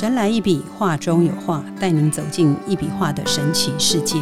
[0.00, 4.18] 神来一笔，画中有画，带您走进一笔画的神奇世界。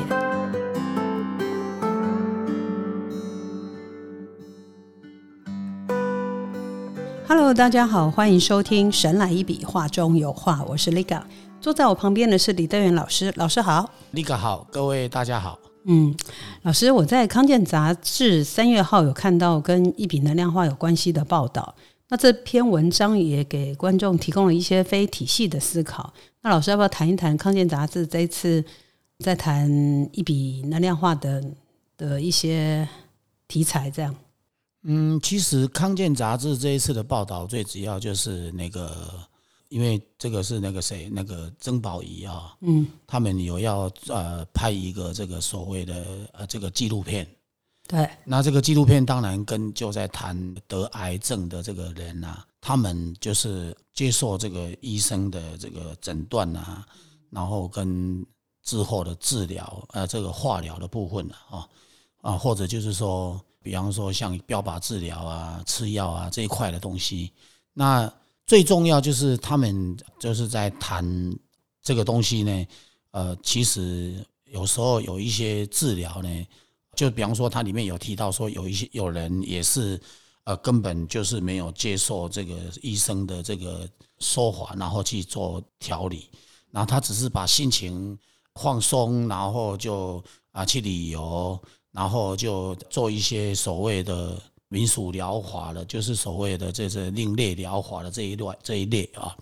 [7.28, 11.22] Hello，大家好，欢迎收听《神来一笔，画中有画》，我是 Liga，
[11.60, 13.88] 坐在我旁边的是李德元老师，老师好。
[14.12, 15.60] Liga 好，各位大家好。
[15.84, 16.12] 嗯，
[16.62, 21.76] 老师，我在康健杂志三月号有看到跟一笔能量画有关系的报道。
[22.10, 26.12] 那这篇文章也给观众提供了一些非体系的思考。
[26.40, 28.64] 那老师要不要谈一谈康健杂志这一次
[29.18, 29.68] 在谈
[30.12, 31.44] 一笔能量化的
[31.96, 32.88] 的一些
[33.46, 33.90] 题材？
[33.90, 34.14] 这样，
[34.84, 39.10] 嗯，其实康健杂志这一次的报道最主要就是那个，
[39.68, 47.26] 因为这个是那个谁，那个曾宝仪啊，嗯，他们有要呃拍一个这个所谓的呃这个纪录片。
[47.88, 56.86] 对，那这个纪录片当然跟就在谈得癌症的这个人啊，他们就是接受这个医生的这个诊断啊，
[57.30, 58.22] 然后跟
[58.62, 61.66] 之后的治疗，呃，这个化疗的部分啊，
[62.20, 67.32] 啊，或者就是说，比方说像标靶治疗啊、吃药啊这一块的东西，
[67.72, 68.12] 那
[68.46, 71.02] 最重要就是他们就是在谈
[71.82, 72.66] 这个东西呢，
[73.12, 76.46] 呃，其实有时候有一些治疗呢。
[76.98, 80.00] 就比方说，它里面有提到说，有一些有人也是，
[80.42, 86.28] 呃，根本就是没有接受这个医生的这个说法，然后去做调理，
[86.72, 88.18] 然后他只是把心情
[88.56, 91.56] 放松，然后就啊去旅游，
[91.92, 99.36] 然后就做一些所谓的民俗疗法了，就是所谓的这是另类疗法的这一类这一类啊。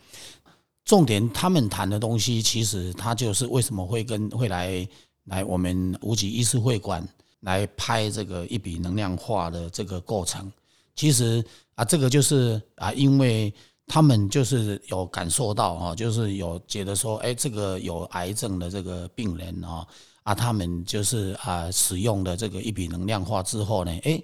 [0.85, 4.87] 重点他们谈的东西，其实他就是为什么会跟会来
[5.25, 7.03] 来我们无极医师会馆。
[7.47, 10.51] 来拍这个一笔能量化的这个过程，
[10.97, 11.45] 其实
[11.77, 13.55] 啊，这个就是啊，因为
[13.87, 19.87] 他们就是有感受到啊，就是有觉得说，哎，这个有癌症的这个病人啊，
[20.25, 24.21] 啊，他们就是啊，使用的这个一笔能量化之后呢，哎，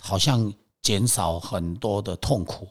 [0.00, 0.50] 好像
[0.80, 2.66] 减少很多的痛苦，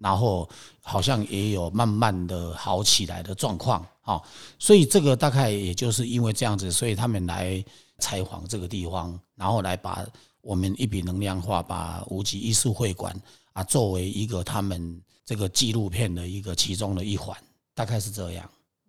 [0.00, 0.48] 然后
[0.82, 4.20] 好像也有慢慢的好起来的状况啊，
[4.58, 7.64] 所以这个大概也就是因为这样子，所以他们来。
[7.98, 10.06] 采访这个地方，然后来把
[10.40, 13.14] 我们一笔能量化，把无极艺术会馆
[13.52, 17.36] 啊作为一个他们这个纪录片的一个其中的一环，
[17.74, 18.48] 大概是这样。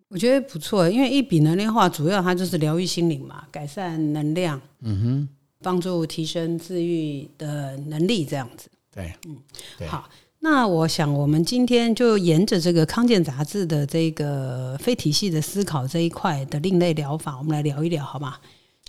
[0.09, 5.29] 我觉得不错，因为一笔能量化主要它就是疗愈心灵嘛，改善能量，嗯哼，
[5.61, 8.69] 帮助提升治愈的能力，这样子。
[8.89, 9.37] 对，嗯，
[9.87, 10.09] 好，
[10.39, 18.37] 那我想我们今天就沿着这个康健杂志的这个非体系的思考这一块的另类疗法，我们来聊一聊，好吗？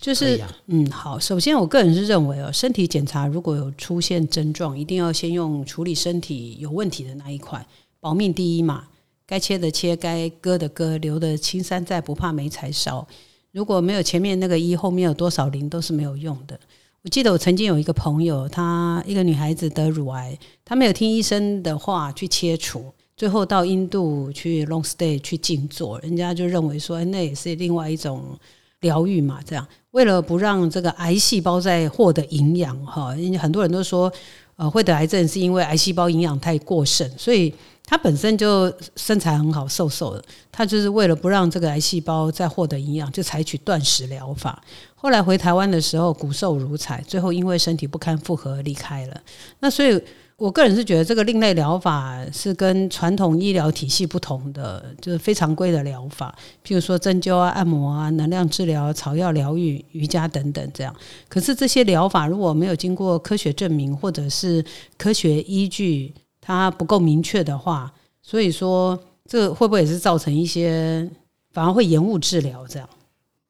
[0.01, 1.19] 就是，啊、嗯，好。
[1.19, 7.67] 首先，我个人是认为哦，身体检查如果有出现症状，一定要先用处理身体有问题的那一块，
[7.99, 8.85] 保命第一嘛。
[9.27, 13.07] 该切的切，该割的割，留的青山在，不怕没柴烧。
[13.51, 16.59] 如果没有前面那个一，后面有多少零都是没有用的。
[17.03, 22.85] 我记得我曾经有一个朋友，她一个女孩子得乳癌，她没有听医生的话去切除，
[23.17, 28.39] 最后到印度去 long stay 去静坐，人家就认为说，那也是另外一种。
[28.83, 29.67] 疗愈嘛，这样
[29.99, 34.13] 为了不让这个癌细胞再获得营养哈，因为很多人都说，
[34.55, 37.53] 呃，会得癌症是因为癌细胞营养太过剩，所以
[37.85, 40.23] 他本身就身材很好，瘦瘦的，
[40.53, 44.63] 他就是为了不让这个癌细胞再获得营养，就采取断食疗法。
[44.95, 49.21] 后来回台湾的时候骨瘦如柴，最后因为身体不堪负荷离开了。
[49.59, 50.01] 那所以。
[50.39, 56.33] 我个人是觉得这个另类疗法是跟传统医疗体系不同的，就是非常规的疗法，
[56.65, 60.95] 譬如说针灸啊、按摩啊、能量治疗、草药疗愈、瑜伽等等这样。
[61.29, 64.65] 可是这些疗法如果没有经过科学证明，或者是
[64.97, 68.97] 科学依据，它不够明确的话，所以说
[69.27, 71.11] 这会不会也是造成一些
[71.53, 72.89] 反而会延误治疗这样？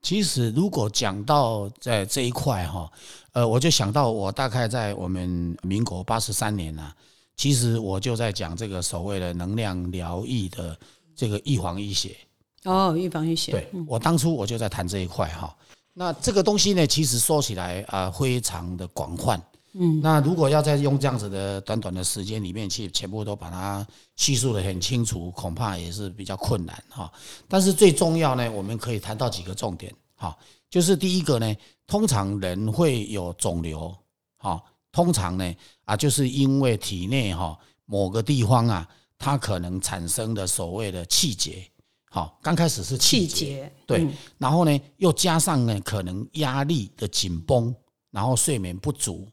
[0.00, 2.90] 其实，如果讲到在这一块哈，
[3.32, 6.94] 呃，我就想到我大概在我们民国八十三年啊，
[7.36, 10.78] 其实我就在讲这个所谓的能量疗愈的
[11.16, 12.16] 这个预防医学。
[12.64, 13.52] 哦，预防医学。
[13.52, 15.54] 对，我当初我就在谈这一块哈。
[15.92, 19.42] 那这个东西呢，其实说起来啊，非常的广泛。
[19.74, 23.86] 嗯，那如果要再用这样子的短短的时间里面去全部都把它
[24.16, 27.12] 叙述的很清楚，恐怕也是比较困难哈。
[27.46, 30.36] 但是最重要呢，我们可以谈到几个重点哈，
[30.70, 31.54] 就是第一个呢，
[31.86, 33.94] 通常人会有肿瘤
[34.38, 34.60] 哈，
[34.90, 35.54] 通常呢
[35.84, 38.88] 啊，就是因为体内哈某个地方啊，
[39.18, 41.62] 它可能产生的所谓的气结，
[42.10, 47.72] 好，刚开始是气结，对，然后呢又加上呢可能压力的紧绷，
[48.10, 49.28] 然后睡眠不足。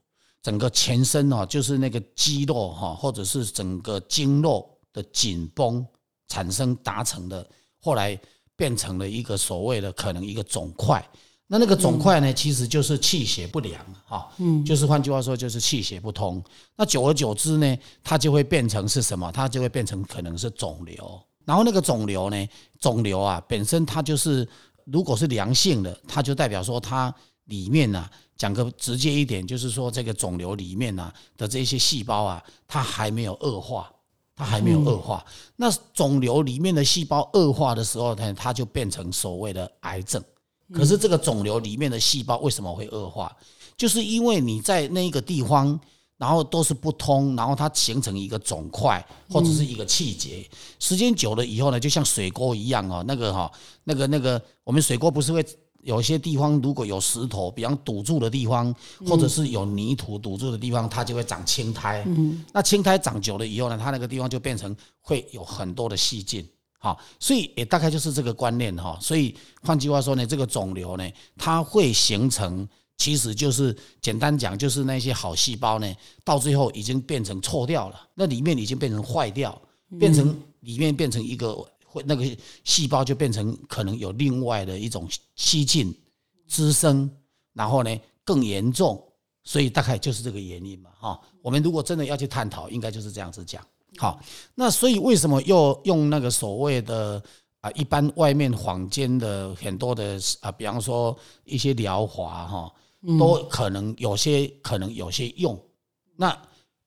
[0.46, 5.84] 整个全身哦，就是那个肌肉哈，或者是整个经络的紧绷
[6.28, 7.44] 产生达成的
[7.80, 8.16] 后来
[8.56, 11.04] 变成了一个所谓的可能一个肿块。
[11.48, 16.40] 那那个肿块呢，其实就是气血不良哈，嗯，就是换句话说，就是气血不通。
[16.76, 19.32] 那久而久之呢，它就会变成是什么？
[19.32, 21.20] 它就会变成可能是肿瘤。
[21.44, 22.48] 然后那个肿瘤呢，
[22.80, 24.48] 肿瘤啊本身它就是
[24.86, 27.12] 如果是良性的，它就代表说它
[27.46, 33.92] 里面呢，讲个直接一点，就是说这个肿瘤里面呢的这些细胞啊，它还没有恶化，
[34.36, 35.26] 它还没有恶化。
[35.56, 40.24] 那肿瘤里面的细胞恶化的时候呢，它就变成所谓的癌症。
[40.74, 43.32] 可是这个肿瘤里面的细胞为什么会恶化？
[43.78, 45.80] 就是因为你在那个地方，
[46.18, 50.50] 然后都是不通，然后它形成一个肿块或者是一个气结。
[50.80, 53.52] 时间久了以后呢，就像水沟一样哦，那个哈，
[53.84, 55.46] 那个那个，我们水沟不是会
[55.86, 58.74] 有些地方如果有石头，比方堵住的地方，
[59.08, 62.04] 或者是有泥土堵住的地方，它就会长青苔。
[62.08, 66.44] 嗯，那青苔长久了以后呢，它那个地方就变成会有很多的细菌。
[66.80, 68.98] 好，所以也大概就是这个观念哈。
[69.00, 72.68] 所以换句话说呢，这个肿瘤呢，它会形成，
[72.98, 79.56] 其实就是简单讲，就是那些好细胞呢，到最后已经变成错掉了，那里面已经变成坏掉，
[80.00, 81.56] 变成里面变成一个
[81.96, 82.24] 会那个
[82.64, 85.98] 细胞就变成可能有另外的一种吸进
[86.48, 87.10] 滋生，
[87.54, 89.02] 然后呢更严重，
[89.44, 91.22] 所以大概就是这个原因嘛哈。
[91.42, 93.66] 我们如果真的要去探讨，应该就是这样子讲。
[93.98, 94.20] 好，
[94.56, 97.22] 那所以为什么又用那个所谓的
[97.62, 102.74] 啊，一般外面坊间的很多的啊，比方说一些疗法哈，
[103.18, 105.58] 都可能有些可能有些用。
[106.18, 106.38] 那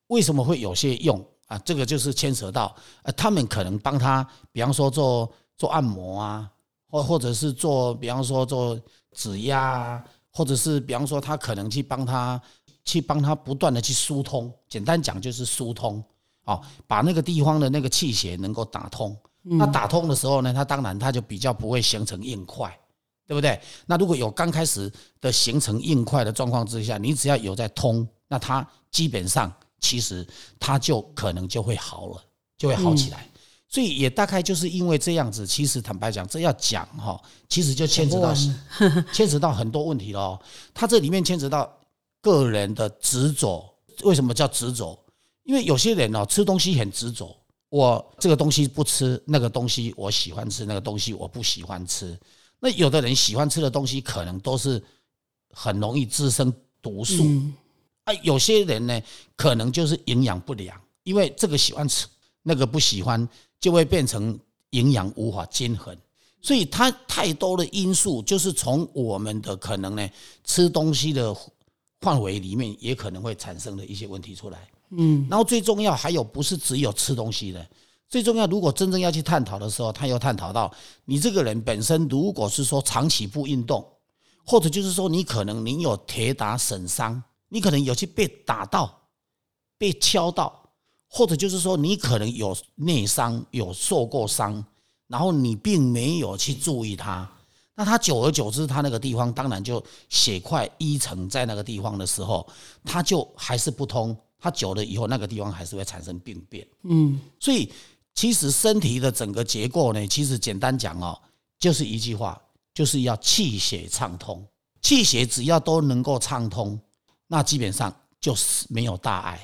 [0.08, 1.58] 为什么会有些用啊？
[1.64, 2.72] 这个就是牵扯到
[3.02, 6.48] 呃，他们可能帮他，比方说做做按摩啊，
[6.88, 8.80] 或或者是做，比方说做
[9.12, 12.40] 指压啊，或者是比方说他可能去帮他
[12.84, 14.48] 去帮他不断的去疏通。
[14.68, 16.00] 简单讲就是疏通。
[16.44, 22.74] 哦，把那个地方的那个气血能够打通，那打通的时候呢，它当然它就比较不会形成硬块，
[23.26, 23.60] 对不对？
[23.84, 24.90] 那如果有刚开始
[25.20, 30.26] 的形成硬块的状况之下，你只要有在通，那它基本上其实
[30.58, 32.24] 它就可能就会好了，
[32.56, 33.28] 就会好起来。
[33.70, 37.20] 所以也大概就是因为这样子，其实坦白讲，这要讲哈，
[37.50, 38.34] 其实就牵扯到
[39.12, 40.38] 牵扯到很多问题喽。
[40.72, 41.70] 它这里面牵扯到
[42.22, 43.68] 个人的执着，
[44.04, 44.98] 为什么叫执着？
[45.44, 47.36] 因为有些人哦，吃东西很执着，
[47.68, 52.18] 我这个东西不吃，那个东西我喜欢吃，那个东西我不喜欢吃。
[52.60, 54.82] 那有的人喜欢吃的东西，可能都是
[55.52, 56.50] 很容易滋生
[56.80, 57.22] 毒素
[58.12, 58.20] 啊。
[58.22, 59.00] 有些人呢，
[59.36, 62.06] 可能就是营养不良，因为这个喜欢吃，
[62.42, 63.28] 那个不喜欢，
[63.60, 64.38] 就会变成
[64.70, 65.96] 营养无法均衡。
[66.40, 70.08] 所以它太多的因素，就是从我们的可能呢，
[70.44, 71.36] 吃东西的
[72.00, 74.68] 范围里面，也可能会产生的一些问题出来。
[74.90, 77.68] 嗯，然后最重要还有不是只有吃东西的，
[78.08, 80.72] 最重要如果真正要去探讨的时候，他又探讨到
[81.04, 83.84] 你这个人本身，如果是说长期不运动，
[84.46, 89.08] 或者就是说你可能你有铁打损伤，你可能有些被打到、
[89.76, 90.70] 被敲到，
[91.08, 94.64] 或者就是说你可能有内伤、有受过伤，
[95.06, 97.30] 然后你并没有去注意它，
[97.74, 102.46] 那它久而久之，它那个地方当然就血块淤成在那个地方的时候，
[102.84, 104.16] 它就还是不通。
[104.40, 106.64] 它久了以后，那个地方还是会产生病变。
[106.84, 107.72] 嗯，所以
[108.14, 111.20] 其实身体的整个结构呢，其实简单讲哦，
[111.58, 112.40] 就是一句话，
[112.72, 114.46] 就是要气血畅通。
[114.80, 116.78] 气血只要都能够畅通，
[117.28, 119.40] 那基本上就是没有大碍。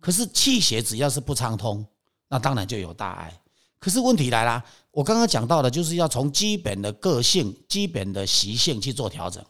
[0.00, 1.86] 可是气血只要是不畅通，
[2.28, 3.38] 那当然就有大碍。
[3.78, 9.44] 可是问题来了，我刚刚讲到的，就是要从基本的个性、基本的习性去做调整，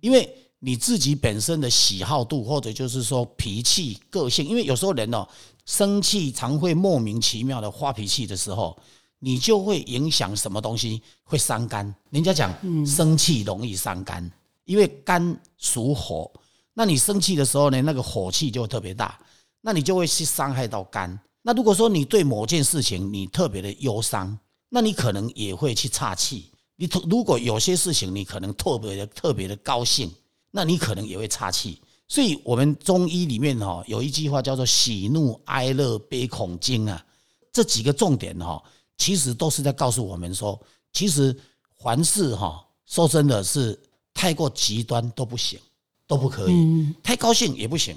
[0.00, 0.32] 因为。
[0.58, 5.28] 你自己本身的喜好度，或者就是说脾气、个性，因为有时候人哦
[5.66, 8.76] 生气常会莫名其妙的发脾气的时候，
[9.18, 11.94] 你就会影响什么东西会伤肝。
[12.08, 12.50] 人家讲
[12.86, 14.28] 生气容易伤肝，
[14.64, 16.32] 因为肝属火，
[16.78, 19.18] 那你生气的时候呢，那个火气就会特别大，
[19.62, 21.18] 那你就会去伤害到肝。
[21.40, 26.52] 那如果说你对某件事情你特别的忧伤，那你可能也会去岔气。
[26.76, 30.12] 你如果有些事情你可能特别的特别的高兴。
[30.52, 31.78] 那你可能也会岔气，
[32.08, 37.04] 所以我们中医里面哈有一句话叫做喜怒哀乐悲恐惊啊，
[37.52, 38.62] 这几个重点哈，
[38.96, 40.58] 其实都是在告诉我们说，
[40.94, 41.36] 其实
[41.82, 43.78] 凡事哈说真的是
[44.14, 45.60] 太过极端都不行，
[46.06, 47.96] 都不可以，太高兴也不行，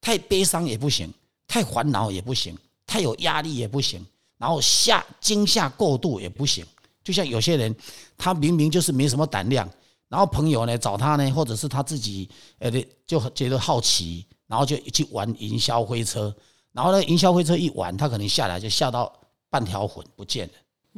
[0.00, 1.12] 太悲伤也不行，
[1.46, 4.04] 太烦恼也不行，太有压力也不行，
[4.36, 6.64] 然后吓惊吓过度也不行。
[7.02, 7.74] 就像有些人，
[8.18, 9.68] 他明明就是没什么胆量。
[10.08, 12.28] 然后朋友呢找他呢，或者是他自己，
[12.58, 12.70] 呃，
[13.06, 16.34] 就觉得好奇，然后就去玩营销飞车。
[16.72, 19.12] 然后呢，营销飞车一玩，他可能下来就吓到
[19.50, 20.52] 半条魂不见了。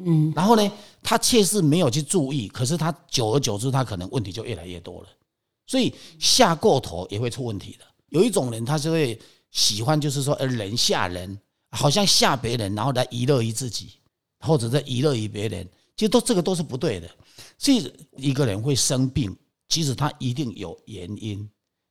[0.05, 5.09] 嗯，然后呢，他确实没有去注意，可是他久而久之，他可能问题就越来越多了。
[5.71, 7.85] 所以吓过头也会出问题的。
[8.09, 9.17] 有一种人，他就会
[9.53, 11.39] 喜欢，就是说，呃，人吓人，
[11.71, 13.91] 好像吓别人，然后来娱乐于自己，
[14.41, 15.65] 或者在娱乐于别人，
[15.97, 17.09] 其实都这个都是不对的。
[17.57, 19.33] 所以一个人会生病，
[19.69, 21.49] 其实他一定有原因。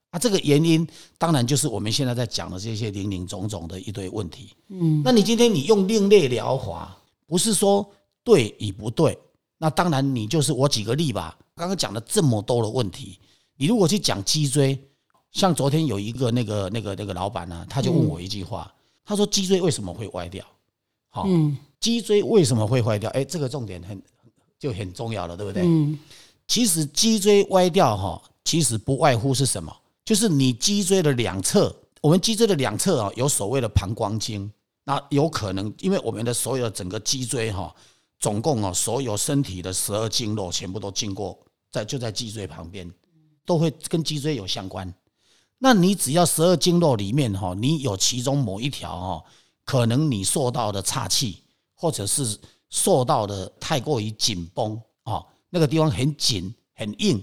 [0.10, 0.86] 啊，这个原因
[1.18, 4.50] 当然就是我们现在在讲的这些零零总总的一堆问题。
[4.68, 7.90] 嗯，那你今天你用另类疗法，不是说
[8.26, 9.18] 对与不对？
[9.58, 11.38] 那当然你就是我举个例吧。
[11.56, 13.20] 刚刚讲了这么多的问题，
[13.60, 14.80] 你如果去讲脊椎，
[15.34, 18.74] 像昨天有一个那个那个那个老板呢，他就问我一句话，
[19.04, 20.46] 他说脊椎为什么会歪掉？
[21.10, 21.28] 好，
[21.78, 23.10] 脊椎为什么会坏掉？
[23.10, 24.02] 哎，这个重点很
[24.58, 25.64] 就很重要了，对不对？
[25.66, 26.00] 嗯，
[26.48, 29.76] 其实脊椎歪掉哈，其实不外乎是什么？
[30.06, 34.50] 就是你脊椎的两侧，我们脊椎的两侧啊，有所谓的膀胱经，
[34.86, 37.76] 那有可能，因为我们的所有的整个脊椎哈，
[38.22, 41.38] 总共啊，所有身体的十二经络全部都经过
[41.70, 42.90] 在就在脊椎旁边，
[43.50, 44.94] 都会跟脊椎有相关。
[45.58, 49.24] 那你只要十二经络里面哈，你有其中某一条哈，
[49.66, 51.42] 可能你受到的岔气，
[51.74, 52.38] 或者是
[52.70, 57.20] 受到的太过于紧绷啊，那个地方很紧很硬，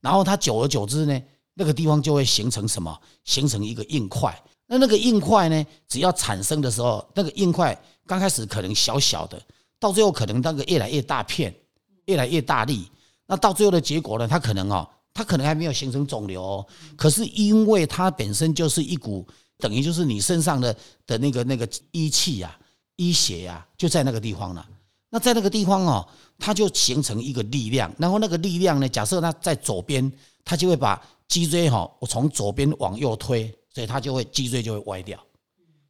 [0.00, 1.22] 然后它久而久之呢。
[1.54, 3.00] 那个地方就会形成什么？
[3.22, 4.36] 形成一个硬块。
[4.66, 5.66] 那那个硬块呢？
[5.86, 9.40] 只要产生的时候，那个硬块刚开始可能小小的，
[9.78, 11.54] 到最后可能那个越来越大片，
[12.06, 12.90] 越来越大力。
[13.26, 14.26] 那到最后的结果呢？
[14.26, 14.88] 它可能哦，
[15.20, 19.26] 它可能还没有形成肿瘤，哦，可是因为它本身就是一股，
[19.58, 20.74] 等于就是你身上的
[21.06, 22.58] 的那个那个医气呀、
[22.96, 24.66] 医血呀，就在那个地方了。
[25.10, 26.08] 那在那个地方哦，
[26.38, 27.94] 它就形成一个力量。
[27.98, 30.10] 然后那个力量呢，假设它在左边，
[30.42, 30.98] 它就会把。
[31.28, 35.16] 脊椎哈，我从左边往右推，所以它就会脊椎就会歪掉。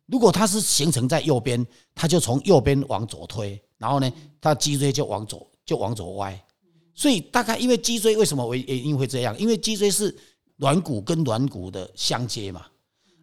[0.05, 6.39] 如果它是形成在右边，它就从右边往左推，然后呢，它脊椎就往左就往左歪。
[7.01, 9.39] 所以大概因为脊椎为什么会因为这样？
[9.39, 10.15] 因为脊椎是
[10.57, 12.67] 软骨跟软骨的相接嘛，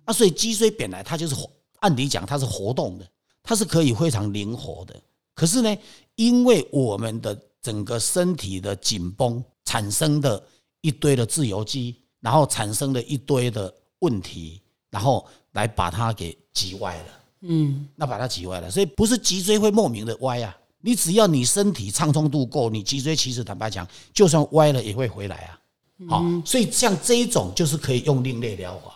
[0.05, 1.35] 啊，所以脊椎本来它就是
[1.81, 3.07] 按理讲它是活动的，
[3.43, 4.99] 它是可以非常灵活的。
[5.35, 5.77] 可是呢，
[6.15, 10.43] 因为我们的整个身体的紧绷产生的
[10.81, 11.95] 一堆的自由基。
[12.19, 17.05] 然后产生了一堆的问题，然后来把它给挤歪了。
[17.41, 20.57] 嗯，那把它挤歪了，所以不是脊椎会莫名的歪啊。
[20.81, 25.59] 你只要你身体畅通度够，你脊椎其实坦白讲，就算歪了也会回来啊。
[26.07, 28.93] 好，所以像这一种就是可以用另类疗法。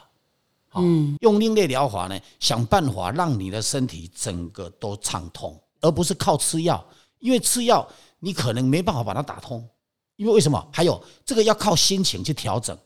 [0.76, 6.84] 嗯，用另类疗法呢，想办法让你的身体整个都畅通，而不是靠吃药，
[7.20, 7.86] 因为吃药
[8.20, 9.68] 你可能没办法把它打通。
[10.16, 10.68] 因为为什么？
[10.72, 12.78] 还有这个要靠心情去调整。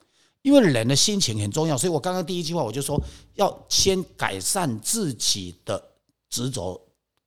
[0.41, 3.01] 因为人的心情很重要，所以我刚刚第一句话我就说
[3.33, 5.83] 要先改善自己的
[6.29, 6.79] 执着，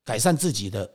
[0.04, 0.88] 改善自己的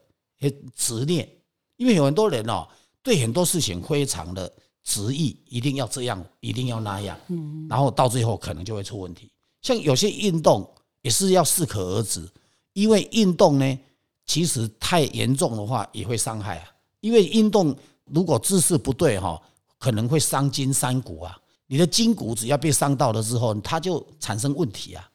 [0.75, 1.29] 执念。
[1.77, 2.67] 因为有很多人哦，
[3.01, 4.51] 对很多事情非常的
[4.83, 9.29] 执意，一定要这样，一定要那样，嗯，然后到最后可能就会出问题。
[9.61, 10.69] 像有些运动
[11.01, 12.27] 也是要适可而止，
[12.73, 13.79] 因为运动呢，
[14.25, 16.69] 其实太严重的话也会伤害啊。
[17.01, 19.41] 因为运动如果姿势不对哈，
[19.77, 21.37] 可能会伤筋伤骨啊。
[21.67, 25.09] 你的筋骨只要被伤到了之后，它就产生问题啊。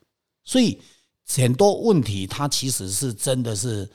[0.45, 0.79] 所以
[1.37, 3.89] 很多问题，它其实是真的是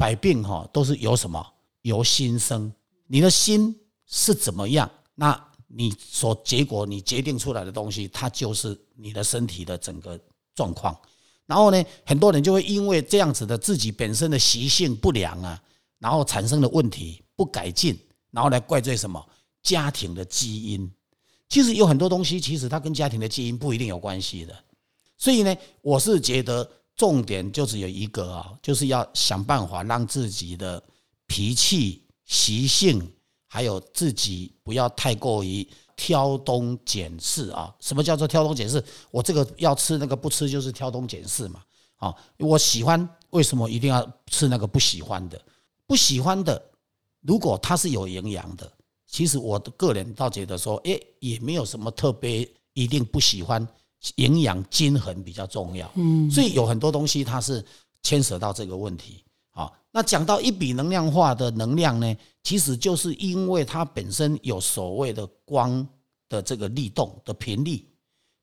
[0.00, 1.46] 百病哈，都是由什么
[1.82, 2.72] 由心生。
[3.06, 10.18] 你的心是怎么样，那你所结果你决定出来的东西，它就是你的身体的整个
[10.54, 10.98] 状况。
[11.44, 15.62] 然后呢，很多人就会因为这样子的自己本身的习性不良啊，
[15.98, 17.98] 然后产生的问题不改进，
[18.30, 19.22] 然后来怪罪什么
[19.62, 20.90] 家庭的基因。
[21.50, 24.56] 其实有很多东西，其实它跟家庭的基因不一定有关系的。
[25.18, 26.66] 所以呢，我是觉得
[27.00, 30.82] 重点就只有一个啊，就是要想办法让自己的
[31.26, 33.10] 脾气、习性，
[33.46, 35.66] 还有自己不要太过于
[35.96, 37.74] 挑东拣西啊。
[37.80, 38.82] 什么叫做挑东拣西？
[39.10, 41.62] 我这个要吃那个不吃，就是挑东拣西嘛。
[41.96, 45.40] 啊，我喜欢，为什么一定要吃那个不喜欢的？
[45.86, 46.62] 不喜欢的，
[47.22, 48.70] 如果它是有营养的。
[49.06, 53.66] 其实我的个人倒觉得说，哎，也没有什么特别一定不喜欢，
[54.16, 55.90] 营养均衡比较重要。
[55.94, 57.64] 嗯，所以有很多东西它是
[58.02, 59.22] 牵涉到这个问题。
[59.50, 65.86] 好，那讲到一笔能量化的能量呢，其实就是因为它本身有所谓的光
[66.28, 67.84] 的这个力动的频率。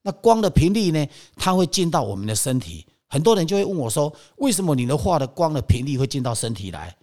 [0.04, 2.86] 那光的频率呢，它会进到我们的身体。
[3.08, 6.96] 很多人就会问我说，为什么你的画的光的频率会进到身体来？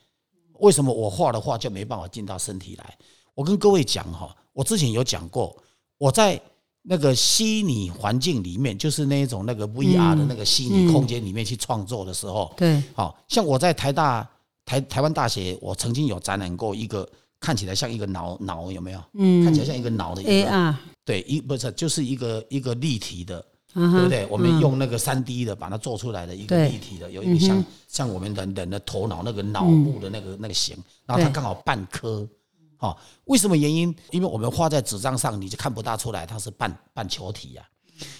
[0.60, 2.98] 为什么我画的画就没办法进到身体来？
[3.34, 5.56] 我跟各位讲哈，我之前有讲过，
[5.98, 6.40] 我在
[6.86, 14.28] 那个虚拟环境里面，就是那一种那个 VR 的那个虚拟空间里面去创作的时候，对，好像我在台大
[14.66, 17.08] 台台湾大学，我曾经有展览过一个
[17.40, 19.02] 看起来像一个脑脑有没有？
[19.14, 20.74] 嗯，看起来像一个脑的一个 AR
[21.06, 24.26] 对，一不是就是一个一个立体的，对不对？
[24.30, 30.76] 我们用那个三 D 的把它做出来的一个立体的，有一个像像我们人人的头脑那个脑部的那个那个形，
[31.06, 31.32] 然后它对。
[31.32, 32.28] 刚好半颗。
[32.76, 33.94] 好，为什么原因？
[34.10, 37.66] 因为我们画在纸张上，你就看不大出来它是半半球体呀、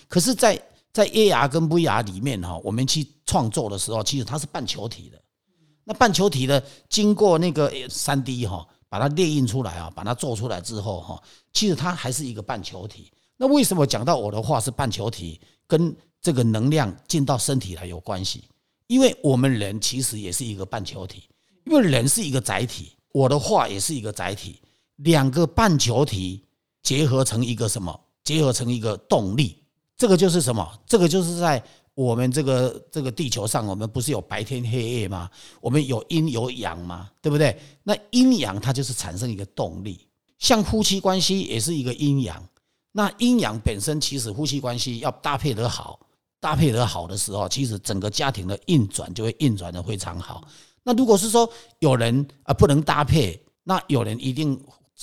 [0.09, 0.61] 可是在，
[0.93, 5.21] 在 AR 跟 VR 里面哈，我们去创作的时候，其实它是半球体的。
[5.85, 13.13] 那半球体的经过那个三 D 哈，把它列印出来啊，把它做出来之后哈，其实它还是一个半球体。
[13.37, 18.45] 那为什么讲到我的画是半球体，跟这个能量进到身体来有关系？
[18.87, 21.29] 因为我们人其实也是一个半球体，
[21.67, 24.61] 因为人是一个载体，我的话也是一个载体，
[24.97, 26.43] 两个半球体
[26.83, 27.99] 结合成一个什么？
[28.25, 29.63] 结合成一个动力，
[29.97, 30.69] 这个就是什么？
[30.85, 31.63] 这个就是在
[31.95, 35.31] 我们这个这个地球上，我们不是有白天黑夜吗？
[35.61, 37.57] 我们有阴有阳吗，对不对？
[37.85, 40.09] 那阴阳它就是产生一个动力，
[40.41, 42.43] 像夫妻关系也是一个阴阳。
[42.91, 46.01] 那阴阳本身其实夫妻关系要搭配得好，
[46.41, 50.43] 搭配得好的时候，其实整个家庭的运转就会运转的非常好。
[50.85, 51.49] 那如果是说
[51.81, 54.57] 有人啊不能搭配，那有人一定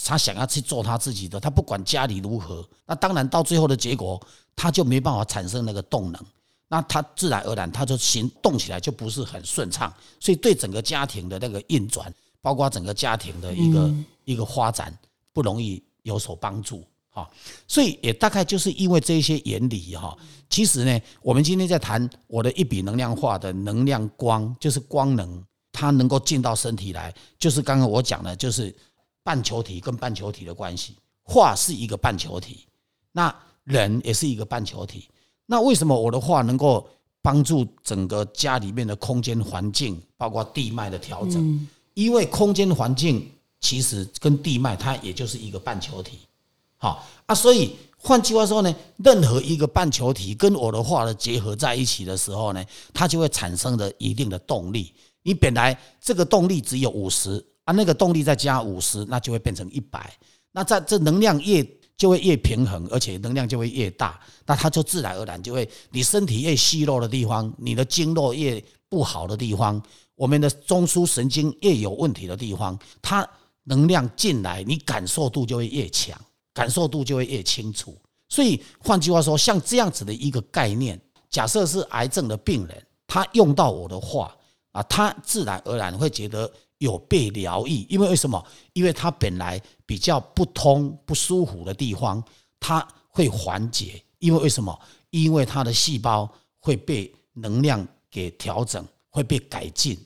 [0.06, 4.22] 他想要去做他自己的，他不管家里如何，那当然到最后的结果，
[4.56, 6.26] 他就没办法产生那个动能，
[6.68, 14.98] 那他自然而然他就行动起来就不是很顺畅，所以对整个家庭的那个运转，包括整个家庭的一个、一个发展，
[15.34, 16.84] 不容易有所帮助。
[17.14, 17.30] 哈，
[17.68, 20.18] 所以也大概就是因为这一些原理哈，
[20.50, 28.74] 其实呢，我们今天在谈我的一笔能量化的能量光，就是光能，它能够进到身体来，就是刚刚我讲的，就是
[29.24, 32.66] 半球体跟半球体的关系，画是一个半球体，
[33.12, 35.08] 那人也是一个半球体。
[35.46, 36.88] 那为什么我的画能够
[37.22, 41.68] 帮助整个家里面的空间环境，包括地脉的调整？
[41.94, 46.20] 因为空间环境其实跟地脉它也就是一个半球体。
[46.78, 54.94] 好啊，所以换句话说呢，任何一个半球体跟我的画的结合在一起的时候呢，它就会产生的一定的动力。
[55.24, 60.14] 你本来这个动力只有五十啊，那个动力再加五十，那就会变成一百。
[60.52, 69.82] 那在这能量越就会越平衡，而且能量就会越大，那它就自然而然就会，你身体越虚弱的地方，你的经络越不好的地方，
[70.16, 73.28] 我们的中枢神经越有问题的地方，它
[73.64, 76.20] 能量进来，你感受度就会越强。
[76.54, 77.98] 感受度就会越清楚。
[78.28, 84.36] 所以换句话说，像这样子的一个概念，假设是癌症的病人，他用到我的话
[84.72, 87.86] 啊，他自然而然会觉得有被疗愈。
[87.90, 88.44] 因为为什么？
[88.74, 92.24] 因为他本来比较不通、不舒服的地方，
[92.60, 94.04] 他会缓解。
[94.20, 94.78] 因为为什么？
[95.10, 99.98] 因为他的细胞会被能量给调整，会被改进，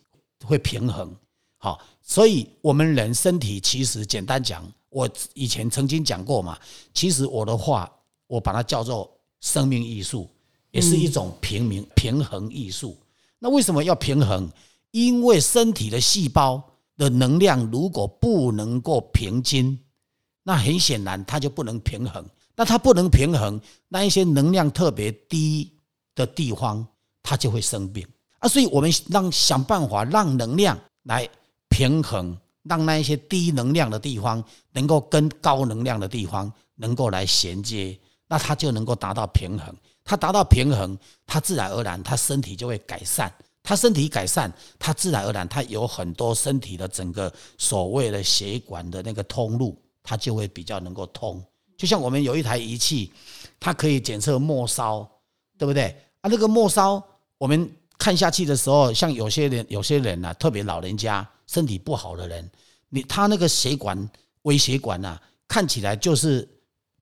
[0.43, 1.13] 会平衡。
[1.57, 4.65] 好，所以我们人身体其实简单讲。
[4.89, 6.57] 我以前曾经讲过嘛，
[6.93, 7.91] 其实我的话，
[8.27, 10.29] 我把它叫做生命艺术，
[10.71, 12.97] 也是一种平民平衡艺术。
[13.39, 14.49] 那为什么要平衡？
[14.91, 16.63] 因为身体的细胞
[16.97, 19.77] 的能量如果不能够平均，
[20.43, 22.25] 那很显然它就不能平衡。
[22.55, 25.71] 那它不能平衡，那一些能量特别低
[26.15, 26.87] 的地方，
[27.21, 28.07] 它就会生病
[28.39, 28.47] 啊。
[28.47, 31.27] 所以我们让想办法让能量来
[31.69, 32.37] 平衡。
[32.67, 37.95] 让那一些低能量的地方能够跟高能量的地方能够来衔接，
[38.27, 39.71] 那它就能够达到平衡。
[40.05, 43.29] 它达到平衡，它自然而然，它身体就会改善。
[43.61, 51.43] 它身体改善，它自然而然，它有很多身体的整个所谓的血管的那个通路，它就会比较能够通。
[51.75, 53.11] 就像我们有一台仪器，
[53.59, 55.05] 它可以检测末梢，
[55.57, 55.85] 对不对？
[56.21, 57.03] 啊，那个末梢，
[57.37, 61.27] 我们看下去的时候，像有些人，有些人啊，特别老人家。
[61.47, 62.51] 身体不好的人，
[62.89, 64.09] 你他那个血管
[64.41, 66.49] 微血管呐、啊，看起来就是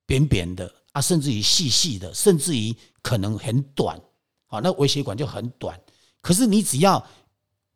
[0.05, 3.99] 扁扁的啊，甚至于细细的，甚至于可能很短，
[4.47, 5.77] 好，那微血管就很短。
[6.21, 7.05] 可是你只要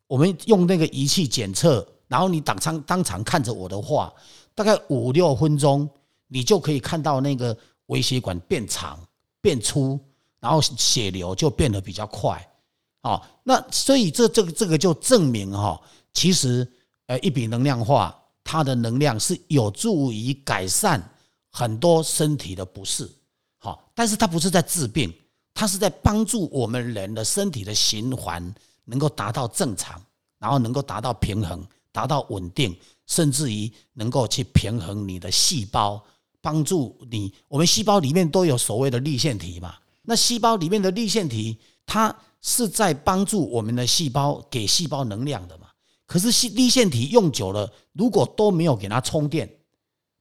[0.08, 4.14] 我们用那个仪器检测，然后你当场当场看着我的话，
[4.56, 5.90] 大概五六分钟，
[6.28, 8.98] 你就可以看到那个微血管变长、
[9.42, 10.00] 变粗，
[10.40, 12.42] 然后血流就变得比较快。
[13.02, 15.80] 哦，那所以这这个这个就证明哈。
[16.14, 16.68] 其实，
[17.06, 21.02] 呃，一笔能量化，它的能量是有助于改善
[21.52, 23.10] 很多身体的不适，
[23.58, 25.14] 好，但是它不是在治病，
[25.54, 28.54] 它是在帮助我们人的身体的循环
[28.86, 30.02] 能够达到正常，
[30.40, 36.04] 然后能够达到平衡，达到稳定，甚至于能够去平衡你的细胞，
[36.42, 37.34] 帮助你。
[37.48, 45.68] 我们细胞里面都有所谓的粒线体嘛，那细胞里面的粒线体，它是在帮助我们的细胞给细胞能量的嘛。
[46.06, 49.50] 可是细立腺体用久了，如果都没有给它充电，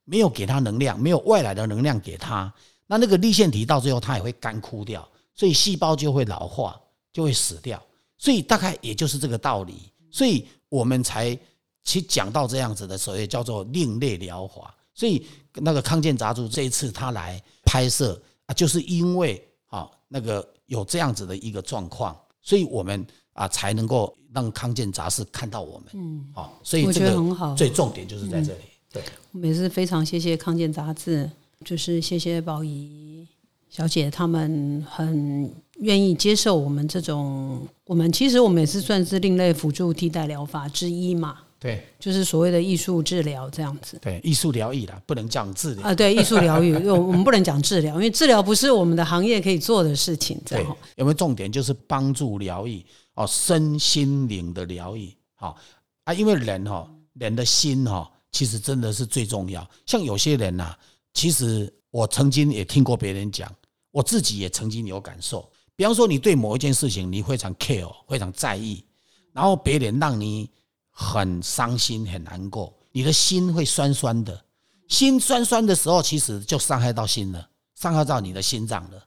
[0.06, 2.50] 没有给他能量，没有外来的能量给他，
[2.86, 6.80] 那那个立腺体到最后它也会干枯掉，所以细胞就会老化，
[7.12, 7.82] 就会死掉。
[8.16, 11.38] 所以大概也就是这个道理，所以我们才
[11.84, 14.74] 去讲到这样子的，所谓叫做另类疗法。
[14.94, 25.88] 所以那个康健杂志这一次他来拍摄啊，就是因为啊那个有这样子的一个状况，所以我们啊才能够让康健杂志看到我们。
[25.94, 28.60] 嗯，好，所以这个很好，最重点就是在这里。
[28.96, 31.30] 对，我们也是非常谢谢康健杂志，
[31.64, 33.26] 就是谢谢宝仪
[33.68, 35.52] 小姐他们很。
[35.80, 41.36] 愿意接受我们这种，我们其实我们也是算是另类辅助替代疗法之一嘛。
[41.58, 43.98] 对，就是所谓的艺术治疗这样子。
[44.00, 45.94] 对，艺术疗愈啦，不能讲治疗啊。
[45.94, 50.40] 对，艺术疗愈，我我们不能讲治疗，因为治疗不是我们的行业可以做的事情。
[50.46, 50.64] 对，
[50.96, 52.82] 有没有重点就是帮助疗愈
[53.12, 55.12] 哦，身心灵的疗愈。
[55.34, 55.58] 好
[56.04, 59.66] 啊，因为人哈，人的心哈，其实真的是最重要。
[59.86, 60.76] 像有些人呐，
[61.14, 63.50] 其实我曾经也听过别人讲，
[63.90, 65.50] 我自己也曾经有感受。
[65.74, 68.84] 比方说，你对某一件事情你非常 care，非常在意，
[69.32, 70.50] 然后别人让你
[70.90, 74.38] 很伤心、很难过，你的心会酸酸的。
[74.86, 79.02] 心酸酸的时候，其实就伤害到心了，伤害到你的心脏了，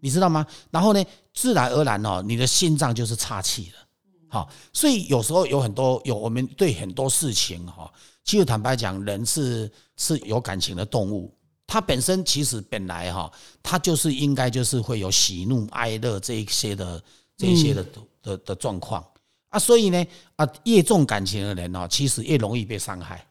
[0.00, 0.46] 你知道吗？
[0.70, 1.04] 然后呢，
[1.34, 3.82] 自然而然哦，你的心脏就是岔气了。
[4.32, 7.92] 好，所以有时候有很多有我们对很多事情哈，
[8.24, 11.30] 其实坦白讲，人是是有感情的动物。
[11.66, 13.30] 它本身其实本来哈，
[13.62, 17.04] 它就是应该就是会有喜怒哀乐这一些的
[17.36, 17.86] 这一些的
[18.22, 19.04] 的的状况
[19.50, 20.02] 啊，所以呢
[20.36, 23.22] 啊，越重感情的人哦，其实越容易被伤害，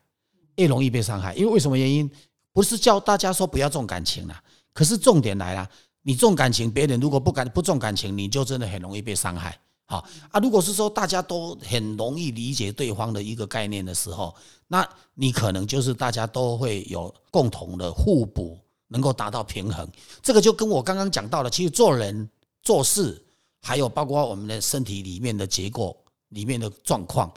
[0.57, 1.33] 越容易被伤害。
[1.33, 2.07] 因为为什么原因？
[2.53, 4.39] 不是叫大家说不要重感情了，
[4.71, 5.67] 可是重点来了，
[6.03, 9.57] 你重感情，别人如果不感不重感情，你就真的很容易被伤害。
[9.91, 14.33] 好啊，如果是说大家都很容易理解对方的一个概念的时候，
[14.69, 19.85] 那你可能就是大家都会有共同的互补，能够达到平衡。
[20.23, 22.29] 这个就跟我刚刚讲到的，其实做人
[22.63, 23.21] 做事，
[23.61, 27.29] 还有包括我们的身体里面的结构里面的状况，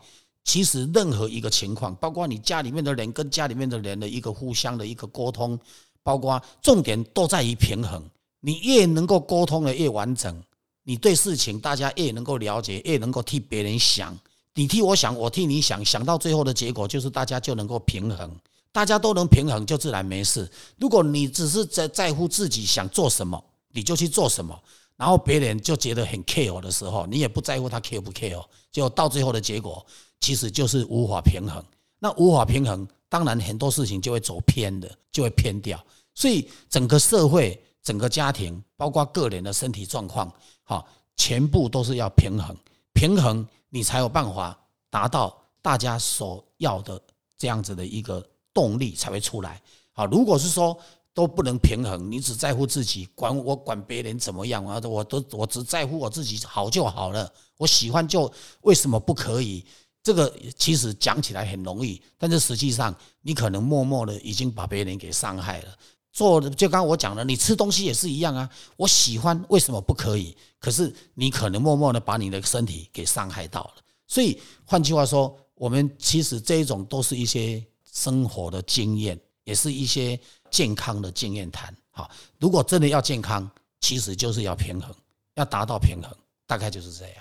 [0.45, 5.59] 其实任何一个情况，包括你家里面的人跟家里面的人的一个互相的一个沟通，
[6.05, 8.01] 包括重点都在于平衡。
[8.39, 10.41] 你越能够沟通的越完整。
[10.87, 14.17] 你对事情，大家越能够了解，越能够替别人想。
[14.55, 18.31] 你替我想，我替你想，想到最后的结果就是大家就能够平衡，
[18.71, 20.49] 大家都能平衡，就自然没事。
[20.79, 23.43] 如果你只是在在乎自己想做什么，
[23.73, 24.57] 你就去做什么，
[24.97, 29.85] 然后别人就觉得很 care 的时候，你也不在乎他 care 不 care，就到最后的结果
[30.21, 31.65] 其实就是无法平衡。
[31.99, 35.83] 那无法平衡，当然很多事情就会走偏的，就会偏掉。
[36.15, 37.59] 所以整个社会。
[37.85, 40.33] 整个家庭，包括个人的身体状况，
[40.65, 42.57] 好，全部都是要平衡，
[42.93, 44.59] 平衡你才有办法
[44.91, 47.01] 达到大家所要的
[47.39, 49.61] 这样子的一个动力才会出来。
[49.93, 50.77] 好，如果是说
[51.13, 54.81] 都不能平衡，你只在乎自己，管我管别人怎么样啊？
[54.85, 59.65] 我都我只在乎我自己好就好了，我喜欢就为什么不可以？
[60.03, 65.69] 这个其实讲起来很容易，但是实际上你可能默默的已经把别人给伤害了。
[66.15, 68.49] 做的就刚我讲的，你吃东西也是一样啊。
[68.77, 70.35] 我喜欢，为什么不可以？
[70.61, 73.75] 可是你可能默默的把你的身体给伤害到了。
[74.07, 77.61] 所以换句话说，我们其实这一种都是一些
[77.93, 80.19] 生活的经验，也是一些
[80.53, 81.75] 健康的经验谈。
[81.91, 83.51] 好，如果真的要健康，
[83.81, 84.95] 其实就是要平衡，
[85.35, 86.11] 要达到平衡，
[86.47, 87.17] 大概就是这样。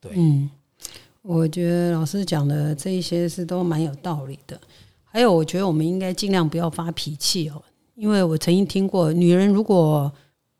[0.00, 0.48] 对，嗯，
[1.20, 4.58] 我觉得老师讲的这一些是都蛮有道理的。
[5.04, 7.62] 还有，我觉得我们应该尽量不要发脾气哦。
[7.98, 10.10] 因为我曾经听过，女人如果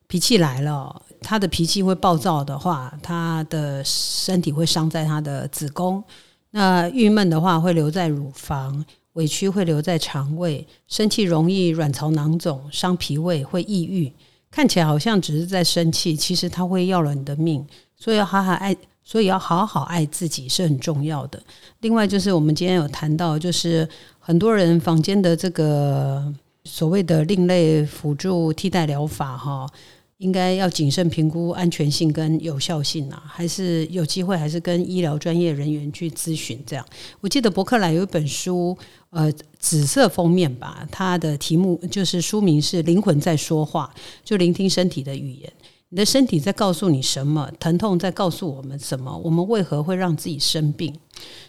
[0.09, 6.03] 脾气来了，她的脾气会暴躁的话，她的身体会伤在她的子宫；
[6.51, 14.13] 那郁闷的话会留在乳房，委屈会留在肠胃，生气容易卵巢囊肿，伤脾胃，会抑郁。
[14.51, 17.65] 看起来好像只是在生气，其实她会要了你的命。
[17.95, 21.41] 所以要好好爱，所以要好好爱自己是很重要的。
[21.83, 26.35] 另外就是我们今天有谈到，就是很多人房间的这个。
[26.71, 29.67] 所谓的另类辅助替代疗法，哈，
[30.19, 36.63] 应该要谨慎评估安全性跟有效性啊，还是有机会，还是跟医疗专业人员去咨询。
[36.67, 36.85] 这样，
[37.21, 38.77] 我记得博客来有一本书，
[39.11, 43.91] 呃，紫色封面吧，它的题目就是书名是《灵魂在说话》，
[44.23, 45.51] 就聆听身体的语言。
[45.89, 47.51] 你的身体在告诉你什么？
[47.59, 49.17] 疼痛在告诉我们什么？
[49.25, 50.95] 我们为何会让自己生病？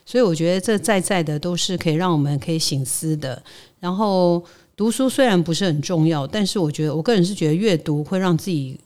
[0.06, 3.44] 所以，我觉得这在在的都是可以让我们可以醒思的。
[3.82, 4.42] 然后。
[4.80, 8.80] 读书虽然不是很重要，但是我觉得我个人是觉得阅读会让自己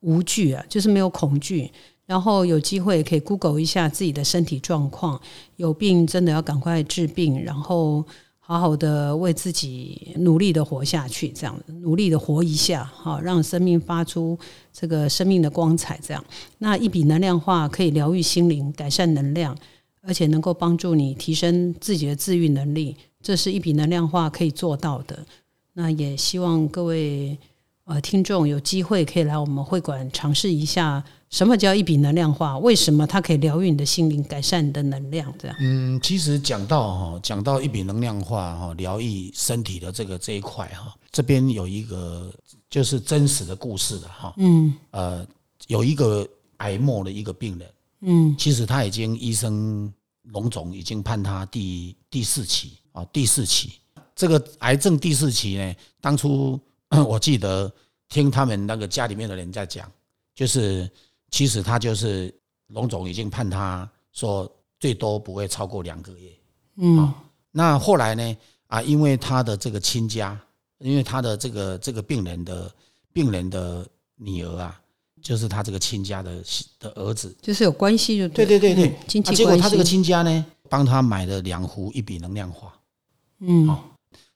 [0.00, 1.70] 无惧啊，就是没有恐惧，
[2.06, 5.20] 然后有机会可以 Google 一下自己的身体状况，
[5.56, 8.02] 有病真的要赶快治病，然后
[8.38, 14.38] 好好的为自己努力的活下去，这样努力的活一下，好让生命发出
[14.72, 16.00] 这个生命的光彩。
[16.02, 16.24] 这样，
[16.56, 19.54] 那一笔能量化可以疗愈心灵，改善能量，
[20.00, 22.96] 而且能够帮助你提升自己的自愈能力，
[23.26, 25.18] 这是一笔能量化可以做到的。
[25.72, 27.36] 那也希望各位
[27.82, 31.02] 呃听众有机会可以来我们会馆尝试一下。
[31.28, 32.56] 什么叫一笔能量化？
[32.58, 35.34] 为什么它可以疗愈你的心灵，改善你的能量？
[35.36, 35.56] 这样。
[35.58, 42.32] 嗯，其实讲到哈，讲到一笔能量化哈，疗愈身体的这个这一块哈，这边有一个
[42.70, 44.32] 就是真实的故事的哈。
[44.36, 44.72] 嗯。
[44.92, 45.26] 呃，
[45.66, 46.24] 有一个
[46.58, 47.68] 癌末的一个病人，
[48.02, 49.92] 嗯，其实他已经医生
[50.30, 53.72] 龙总已经判他第第四期啊，第四期。
[54.14, 56.58] 这个癌症第四期呢，当初
[57.06, 57.72] 我记得
[58.08, 59.90] 听他们那个家里面的人在讲，
[60.34, 60.90] 就是。
[61.28, 62.32] 其实他就是
[62.68, 66.30] 龙总已经判他说最多不会超过两个月，
[66.76, 67.12] 嗯，
[67.50, 68.36] 那后来呢
[68.68, 70.40] 啊，因为他的这个亲家，
[70.78, 72.72] 因为他的这个这个病人的
[73.12, 74.80] 病人的女儿啊，
[75.20, 76.42] 就是他这个亲家的
[76.78, 82.75] 的儿子，就是有关系就对对对对，亲戚结果他这个亲家呢，帮他买了两壶一笔能量化，
[83.38, 83.84] 嗯，好，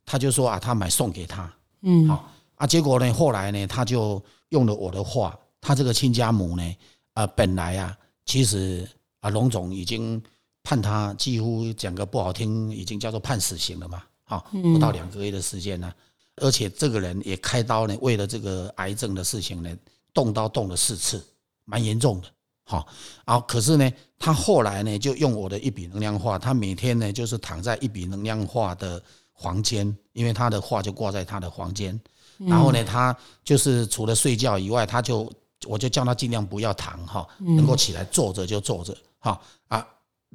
[0.04, 5.38] 他就说啊，他买送给他，嗯，好啊，结果呢，后来呢，他就用了我的话。
[5.62, 6.76] 他这个亲家母呢，
[7.12, 8.88] 啊，本来啊，其实
[9.20, 10.20] 啊，龙总已经
[10.62, 15.92] 判他几乎讲个不好听，已经叫做判死刑了嘛，好，不到两个月的时间呢，
[16.36, 19.76] 而且这个人也开刀呢，为了这个癌症的事情呢，
[20.14, 21.22] 动刀动了四次，
[21.66, 22.28] 蛮严重的，
[22.70, 22.86] 好，
[23.24, 29.02] 啊，可是呢，他后来呢，就用我的一笔能量画，他每天呢，就是躺在一笔能量画的
[29.34, 32.00] 房间，因为他的画就挂在他的房间，
[32.38, 35.28] 然后呢，他就是除了睡觉以外，他就
[35.66, 39.84] 我就叫他尽量不要躺哈，能够起来坐着就坐着哈啊，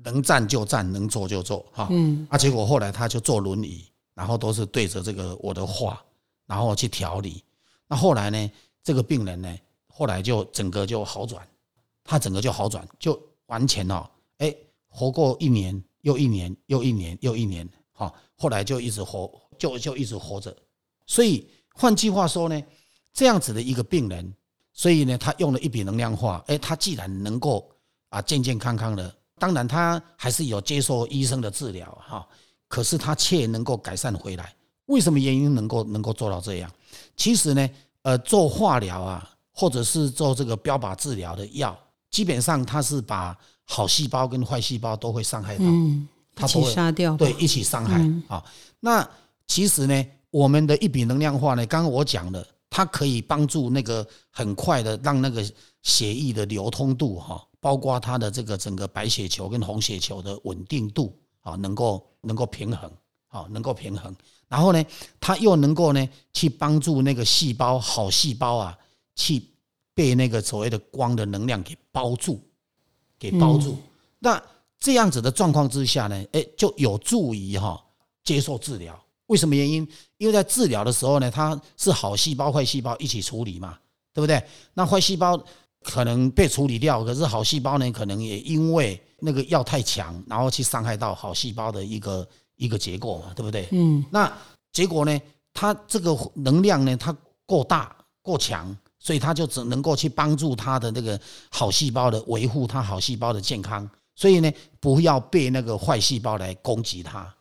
[0.04, 1.88] 能站就站，能坐就坐哈。
[2.28, 6.04] 啊，结果后来他就坐轮椅，然后都是对着这个我的画，
[6.46, 7.42] 然后去调理。
[7.88, 8.52] 那后来呢，
[8.84, 11.42] 这个病人呢，后来就整个就好转，
[12.06, 14.56] 他整个就好转，就完全哦，哎，
[14.88, 20.56] 活过一年又一年又一年又一年哈，后来就一直活，就就一直活着。
[21.06, 22.64] 所以换句话说呢，
[23.12, 24.34] 这样子的一个病人。
[24.78, 27.72] 所以呢，他用了一笔能量化，哎，他既然能够
[28.10, 32.28] 啊健健康康的，当然他还是有接受医生的治疗哈，
[32.68, 34.54] 可是他却能够改善回来。
[34.88, 36.70] 为什么原因能够能够做到这样？
[37.16, 37.70] 其实呢，
[38.02, 41.80] 呃，做化疗啊，或者是做这个标靶治疗的药，
[42.16, 48.00] 基本上它是把好细胞跟坏细胞都会伤害到，嗯，一起杀掉，对，一起伤害
[48.34, 48.42] 啊。
[48.80, 49.06] 那
[49.48, 52.48] 其实呢，我们的一笔能量化呢，刚刚我讲的。
[52.68, 55.42] 它可以帮助那个很快的让那个
[55.82, 62.92] 血液的流通度哈，包括它的这个整个白血球跟红血球的稳定度啊，能够能够平衡
[63.30, 64.14] 啊，能够平衡。
[64.50, 64.84] 然后呢，
[65.22, 68.78] 它又能够呢去帮助那个细胞好细胞啊，
[69.16, 69.42] 去
[69.94, 72.44] 被那个所谓的光的能量给包住，
[73.18, 73.78] 给包住。
[74.20, 74.42] 那
[74.78, 77.82] 这样子的状况之下呢，哎，就有助于哈
[78.22, 78.94] 接受治疗。
[79.28, 79.88] 为什么原因？
[80.18, 83.80] 因为在治疗的时候呢，它是好细胞、坏细胞一起处理嘛，
[84.14, 84.44] 对不对？
[84.74, 85.42] 那坏细胞
[85.82, 92.28] 可能被处理掉，可是好细胞呢，可能也因为那个药太强，然后去伤害到好细胞的一个
[92.58, 93.70] 一个结构嘛，对不对？
[93.72, 94.04] 嗯。
[94.12, 94.32] 那
[94.74, 95.22] 结果呢，
[95.54, 101.20] 它这个能量呢，它过大、过强，所以他就只能够去帮助他的那个
[101.52, 107.32] 好细胞的维护他好细胞的健康，所以呢，不要被那个坏细胞来攻击它，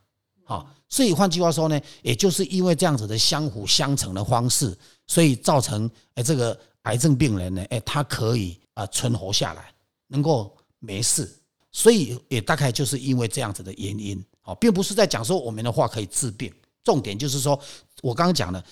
[0.45, 0.69] 好。
[0.91, 9.73] 所以换句话说呢，也就是因为这样子的相辅相成的方式，所以造成哎这个癌症病人呢，哎他可以啊存活下来，
[10.09, 11.35] 能够没事。
[11.73, 16.53] 所以也大概就是因为这样子的原因，好，并不是在讲说我们的话可以治病。
[16.85, 17.59] 重点就是说
[18.03, 18.63] 我刚刚讲的，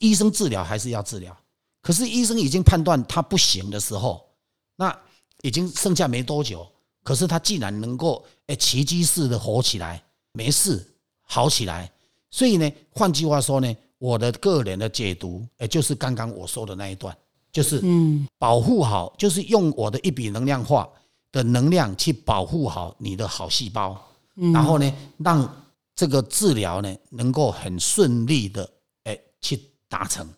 [0.00, 1.34] 医生治疗还是要治疗，
[1.82, 4.24] 可是医生已经判断他不行的时候，
[4.76, 4.96] 那
[5.42, 6.66] 已经剩下没多久，
[7.02, 10.88] 可是他既然能够哎奇迹式的活起来，没事。
[11.24, 11.90] 好起来，
[12.30, 17.16] 所以呢，换句话说呢，我的个人的解读，哎，就是刚刚我说的那一段，
[17.50, 20.86] 就是嗯，保护好，就是用我的一笔能量化
[21.30, 23.98] 的能量去保护好你的好细胞，
[24.52, 25.64] 然后呢，让
[25.96, 28.68] 这个治疗呢能够很顺利的
[29.04, 30.28] 哎去达成。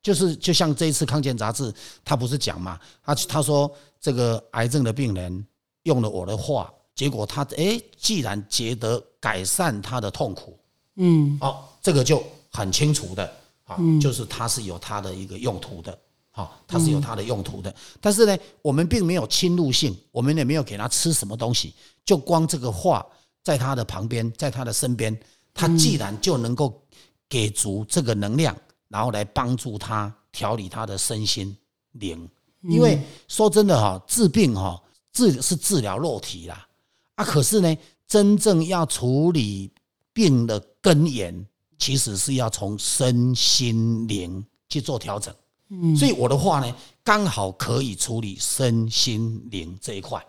[0.00, 1.72] 好，就是就像这一次康健杂志，
[2.04, 5.46] 他不是讲嘛，他他说这个癌症的病人
[5.82, 6.72] 用了我的话。
[6.92, 10.58] 结果他哎，既然觉得改善他的痛苦，
[10.96, 13.32] 嗯，好，这个就很清楚的
[13.64, 15.98] 啊，就是它是有它的一个用途的，
[16.30, 17.74] 好，它是有它的用途的。
[18.02, 21.72] 但是呢，我们并没有侵入性，我们也没有给他吃什么东西，
[22.04, 23.06] 就光这个话
[23.42, 25.18] 在他的旁边，在他的身边，
[25.54, 26.82] 他既然就能够
[27.30, 28.54] 给足这个能量，
[28.90, 31.56] 然后来帮助他调理他的身心
[31.92, 32.28] 灵。
[32.62, 34.78] 因为说真的哈，治病哈
[35.14, 36.68] 治是治疗肉体啦，
[37.14, 39.72] 啊，可是呢，真正要处理
[40.12, 41.46] 病的根源，
[41.78, 45.34] 其实是要从身心灵去做调整。
[45.70, 50.22] 嗯，所以我的话呢，刚好可以处理身心灵这一块。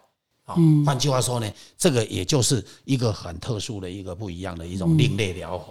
[0.46, 5.66] 啊，换句话说呢，这个也就是一个很特殊的一个不一样的一种另类疗法。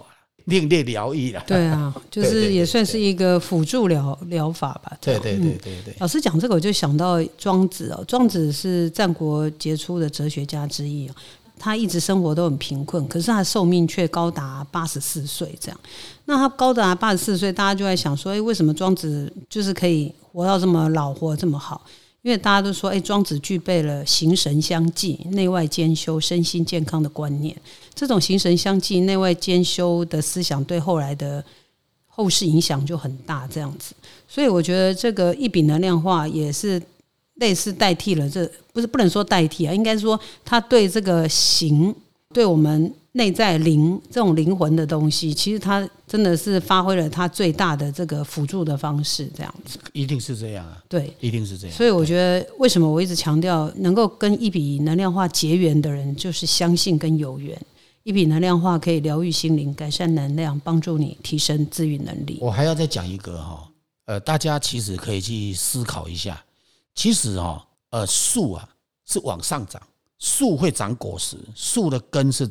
[0.45, 4.97] 另类疗愈了，对啊， 就是也算是一个辅助疗疗法吧。
[4.99, 5.95] 对对对对对。
[5.99, 11.15] 老师讲这个，我就想到庄子哦，庄子是战国杰出的哲学家之一哦，
[11.59, 15.79] 他一直生活都很贫困，可是他的寿命却高达八十四岁这样。
[16.25, 21.85] 那他高达八十四岁，大家就在想说，哎，为什么庄子就是可以活到这么老，活这么好？
[22.21, 27.55] 因为大家都说，哎，庄子具备了形神相济、内外兼修、身心健康的观念。
[27.95, 31.43] 这种形神相济、内外兼修的思想，对后来的
[32.07, 33.47] 后世影响就很大。
[33.51, 33.95] 这样子，
[34.27, 36.81] 所以我觉得这个一笔能量化也是
[37.35, 41.95] 类似代替了，这不是不能说代替啊，应该说他对这个形，
[42.33, 42.93] 对我们。
[43.13, 51.75] 内在灵这种灵魂的东西，其实它真的是发挥了它最大的这个辅助的方式，这样子一定是这样啊，对，一定是这样。
[51.75, 57.59] 所以我觉得，为什么我一直强调能够跟一笔能量化结缘的人，就是相信跟有缘。
[58.03, 62.37] 一笔能量化可以疗愈心灵，改善能量，帮助你提升自愈能力。
[62.39, 63.69] 我还要再讲一个哈，
[64.05, 66.41] 呃，大家其实可以去思考一下，
[66.95, 68.67] 其实哈，呃，树啊
[69.05, 69.81] 是往上长，
[70.17, 72.49] 树会长果实，树的根是。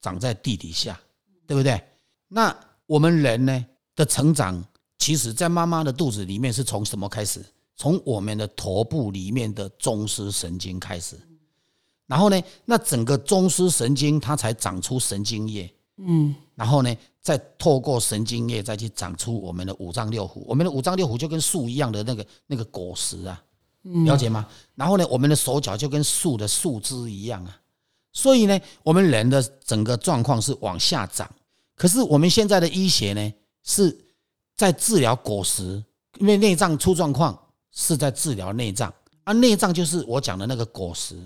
[0.00, 0.98] 长在地底下，
[1.46, 1.80] 对不对？
[2.28, 2.54] 那
[2.86, 4.62] 我们人呢的成长，
[4.98, 7.44] 其实在妈妈的肚子里面是从什么开始？
[7.76, 11.16] 从我们的头部里面的中枢神经开始，
[12.06, 20.42] 然后呢，那整个中枢神经它才长出神经叶，嗯，然后呢，再透过神经叶再去长出我们的五脏六腑。
[20.44, 23.40] 我们的五脏六腑就跟树一样的那个那个果实啊，
[24.04, 24.44] 了解吗？
[24.74, 27.60] 然后呢，我们的手脚就跟树的树枝一样啊。
[28.12, 31.30] 所以呢，我们人的整个状况是往下长，
[31.76, 33.96] 可是我们现在的医学呢，是
[34.56, 35.84] 在治疗果实，
[36.18, 37.38] 因为内脏出状况
[37.70, 38.92] 是在治疗内脏，
[39.24, 41.16] 啊，内脏就是我讲的那个果实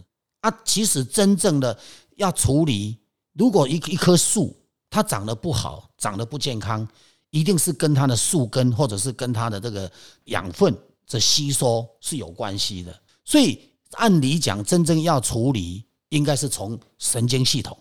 [0.41, 0.51] 啊。
[0.65, 1.79] 其实真正的
[2.17, 2.99] 要处理，
[3.33, 4.55] 如果一一棵树
[4.91, 6.87] 它长得不好，长得不健康，
[7.31, 9.91] 一定是跟它的树根或者是跟它的这个
[10.25, 10.77] 养分
[11.09, 12.95] 的吸收是有关系的。
[13.25, 13.59] 所以
[13.93, 15.87] 按理讲，真正要处理。
[16.13, 17.77] 应该是从神经系统，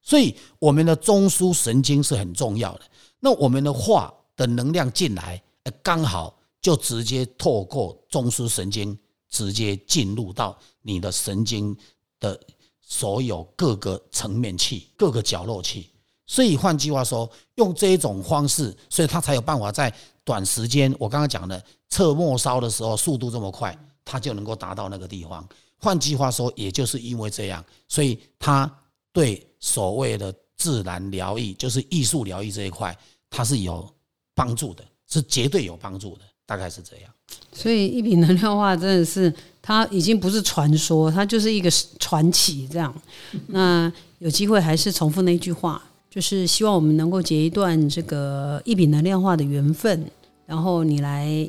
[0.00, 2.82] 所以我们的中枢神经是很重要的。
[3.18, 5.42] 那我们的话的能量进来，
[5.82, 8.96] 刚好就直接透过中枢神经，
[9.28, 11.76] 直接进入到你的神经
[12.20, 12.38] 的
[12.80, 15.86] 所有各个层面去、各个角落去。
[16.26, 25.46] 所以换句话说，用这一种方式，所以他才有办法在短时间，我刚刚讲的测末梢的时候，速度这么快，他就能够达到那个地方。
[25.84, 28.68] 换句话说，也就是因为这样，所以他
[29.12, 32.96] 对所谓的自然疗愈，就是艺术疗愈这一块，
[33.28, 33.86] 它是有
[34.34, 37.10] 帮助的，是绝对有帮助的，大概是这样。
[37.52, 42.66] 所以一笔能量化真的是，它已经不是传说，它就是一个传奇。
[42.66, 43.02] 这样，
[43.48, 50.10] 那有机会还是重复那句话，就是希望我们能够结一段这个一笔能量化的缘分，
[50.46, 51.46] 然后你来。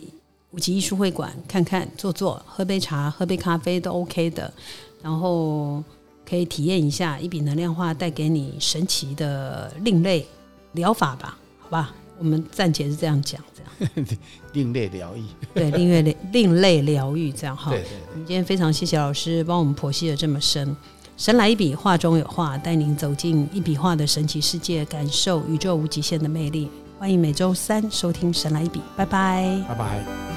[0.56, 4.52] 五级艺术会馆看看坐坐，喝杯茶，喝杯咖啡都 OK 的，
[5.02, 5.84] 然后
[6.26, 10.26] 可以体验一下一笔能量化带给你神奇的另类
[10.72, 11.38] 疗法吧？
[11.60, 14.08] 好吧，我们暂且是这样讲，这 样
[14.54, 17.72] 另类疗愈，对，另类另类疗愈这样哈。
[17.72, 17.90] 对对。
[18.14, 20.74] 我们今天非常谢谢老师帮我们剖析的这么深，
[21.18, 26.72] 神来一笔，画中有画，带您走进一笔画的神奇世界，感受宇宙无极限的魅力。
[26.98, 30.35] 欢迎每周三收听《神来一笔》，拜拜，拜拜。